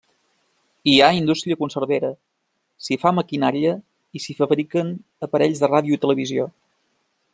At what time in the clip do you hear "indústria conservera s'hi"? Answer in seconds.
1.17-2.97